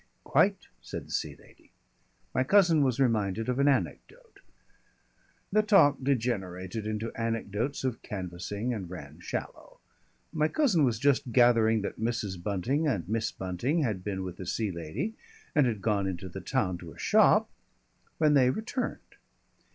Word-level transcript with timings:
"Quite," 0.23 0.67
said 0.81 1.05
the 1.05 1.11
Sea 1.11 1.35
Lady. 1.35 1.69
My 2.33 2.43
cousin 2.43 2.81
was 2.83 2.99
reminded 2.99 3.47
of 3.47 3.59
an 3.59 3.67
anecdote. 3.67 4.39
The 5.51 5.61
talk 5.61 5.97
degenerated 6.03 6.87
into 6.87 7.11
anecdotes 7.13 7.83
of 7.83 8.01
canvassing, 8.01 8.73
and 8.73 8.89
ran 8.89 9.19
shallow. 9.19 9.79
My 10.33 10.47
cousin 10.47 10.83
was 10.83 10.97
just 10.97 11.31
gathering 11.31 11.83
that 11.83 11.99
Mrs. 11.99 12.41
Bunting 12.41 12.87
and 12.87 13.07
Miss 13.07 13.31
Bunting 13.31 13.83
had 13.83 14.03
been 14.03 14.23
with 14.23 14.37
the 14.37 14.47
Sea 14.47 14.71
Lady 14.71 15.13
and 15.53 15.67
had 15.67 15.83
gone 15.83 16.07
into 16.07 16.27
the 16.29 16.41
town 16.41 16.79
to 16.79 16.91
a 16.91 16.97
shop, 16.97 17.47
when 18.17 18.33
they 18.33 18.49
returned. 18.49 19.17